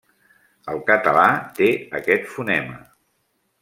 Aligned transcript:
El 0.73 0.81
català 0.87 1.27
té 1.61 1.71
aquest 2.03 2.29
fonema. 2.35 2.85